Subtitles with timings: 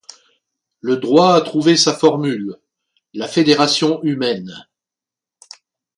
[0.79, 2.55] Le droit a trouvé sa formule:
[3.13, 4.65] la fédération humaine.